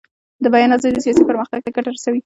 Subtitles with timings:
[0.43, 2.19] د بیان ازادي سیاسي پرمختګ ته ګټه رسوي